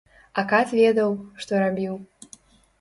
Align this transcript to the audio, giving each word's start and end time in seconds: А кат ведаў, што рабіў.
А 0.41 0.43
кат 0.53 0.73
ведаў, 0.79 1.15
што 1.45 1.63
рабіў. 1.67 1.95